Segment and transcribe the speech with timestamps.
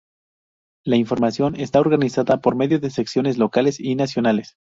[0.83, 4.57] La información está organizada por medio de secciones locales y nacionales.